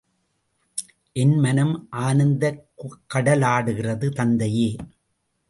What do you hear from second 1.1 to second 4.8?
என் மனம் ஆனந்தக் கடலாடுகிறது, தந்தையே!..